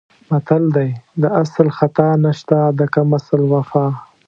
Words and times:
متل 0.29 0.63
دی: 0.75 0.89
د 1.21 1.23
اصل 1.41 1.67
خطا 1.77 2.09
نشته 2.25 2.57
د 2.79 2.81
کم 2.93 3.07
اصل 3.19 3.41
وفا. 3.53 3.87